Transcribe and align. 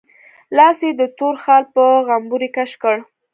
لاس 0.57 0.79
يې 0.85 0.91
د 0.99 1.01
تور 1.17 1.35
خال 1.43 1.63
په 1.75 1.83
غومبري 2.07 2.49
کش 2.55 2.71
کړ. 2.81 2.95